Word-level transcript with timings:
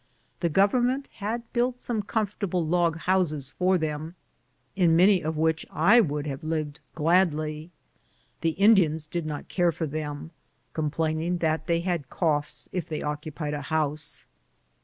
The 0.39 0.49
Government 0.49 1.05
had 1.17 1.43
built 1.53 1.79
some 1.79 2.01
comfortable 2.01 2.65
log 2.65 2.97
houses 2.97 3.51
for 3.51 3.77
them, 3.77 4.15
in 4.75 4.95
many 4.95 5.21
of 5.21 5.37
which 5.37 5.63
I 5.69 5.99
would 6.01 6.25
have 6.25 6.43
lived 6.43 6.79
gladly. 6.95 7.69
The 8.41 8.57
Indians 8.57 9.05
did 9.05 9.27
not 9.27 9.47
care 9.47 9.71
for 9.71 9.85
them, 9.85 10.31
complaining 10.73 11.37
that 11.37 11.67
they 11.67 11.81
had 11.81 12.09
coughs 12.09 12.67
if 12.71 12.89
they 12.89 13.03
occupied 13.03 13.53
a 13.53 13.61
house. 13.61 14.25